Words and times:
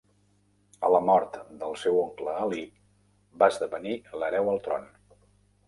A 0.87 0.89
la 0.93 1.01
mort 1.09 1.37
del 1.59 1.77
seu 1.83 1.99
oncle 2.05 2.35
Alí 2.47 2.65
va 3.43 3.53
esdevenir 3.55 3.95
l'hereu 4.19 4.53
al 4.57 4.61
tron. 4.71 4.93